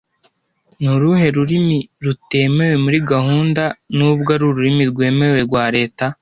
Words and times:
Ni 0.79 0.87
uruhe 0.95 1.25
rurimi 1.35 1.77
rutemewe 2.05 2.75
muri 2.83 2.97
Gahunda 3.11 3.63
nubwo 3.97 4.29
ari 4.35 4.43
ururimi 4.49 4.83
rwemewe 4.91 5.39
rwa 5.47 5.65
Leta 5.75 6.05